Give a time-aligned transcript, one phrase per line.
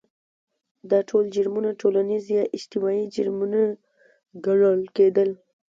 [0.89, 3.61] دا ټول جرمونه ټولنیز یا اجتماعي جرمونه
[4.45, 5.29] ګڼل کېدل.